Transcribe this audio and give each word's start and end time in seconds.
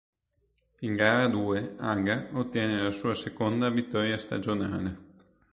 In 0.79 0.95
gara 0.95 1.27
due 1.27 1.75
Haga 1.77 2.29
ottiene 2.31 2.81
la 2.81 2.89
sua 2.89 3.13
seconda 3.13 3.69
vittoria 3.69 4.17
stagionale. 4.17 4.97